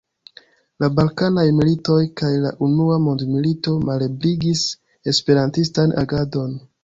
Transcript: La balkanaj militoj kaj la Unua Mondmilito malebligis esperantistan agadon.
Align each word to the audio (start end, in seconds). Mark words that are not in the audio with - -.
La 0.83 0.87
balkanaj 0.99 1.43
militoj 1.57 1.97
kaj 2.21 2.29
la 2.45 2.53
Unua 2.69 2.97
Mondmilito 3.07 3.75
malebligis 3.91 4.63
esperantistan 5.13 5.95
agadon. 6.05 6.57